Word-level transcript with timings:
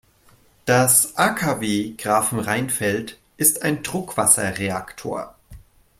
Das 0.65 1.15
AKW 1.19 1.93
Grafenrheinfeld 1.95 3.19
ist 3.37 3.61
ein 3.61 3.83
Druckwasserreaktor. 3.83 5.35